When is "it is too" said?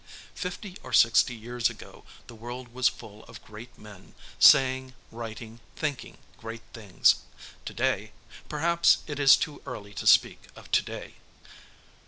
9.05-9.61